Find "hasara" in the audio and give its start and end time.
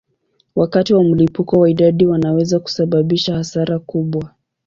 3.35-3.79